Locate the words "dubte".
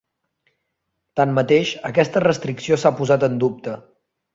3.49-3.81